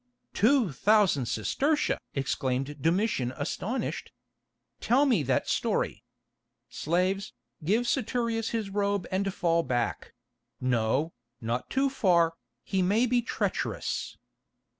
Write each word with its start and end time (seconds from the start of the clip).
"Two 0.33 0.71
thousand 0.71 1.25
sestertia!" 1.27 1.99
exclaimed 2.15 2.81
Domitian 2.81 3.31
astonished. 3.37 4.11
"Tell 4.79 5.05
me 5.05 5.21
that 5.21 5.47
story. 5.47 6.03
Slaves, 6.69 7.33
give 7.63 7.83
Saturius 7.85 8.49
his 8.49 8.71
robe 8.71 9.05
and 9.11 9.31
fall 9.31 9.61
back—no, 9.61 11.13
not 11.39 11.69
too 11.69 11.87
far, 11.91 12.33
he 12.63 12.81
may 12.81 13.05
be 13.05 13.21
treacherous." 13.21 14.17